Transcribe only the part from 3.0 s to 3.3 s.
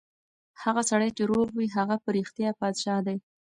دی.